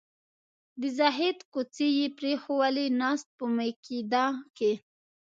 د 0.81 0.81
زهد 0.97 1.37
کوڅې 1.53 1.87
یې 1.99 2.07
پرېښوولې 2.17 2.85
ناست 3.01 3.27
په 3.37 3.45
میکده 3.55 4.25
کې 4.57 4.71